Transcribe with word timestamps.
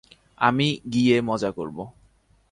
আমি 0.37 0.67
গিয়ে 0.93 1.15
মজা 1.21 1.51
করব। 1.51 1.77